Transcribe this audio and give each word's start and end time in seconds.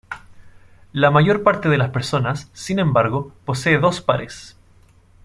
La 0.93 1.11
mayor 1.11 1.43
parte 1.43 1.69
de 1.69 1.77
las 1.77 1.91
personas, 1.91 2.49
sin 2.53 2.79
embargo, 2.79 3.33
posee 3.45 3.77
dos 3.77 4.01
pares. 4.01 4.57